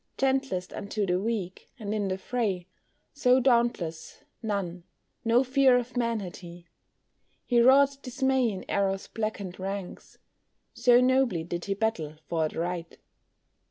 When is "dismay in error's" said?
8.01-9.05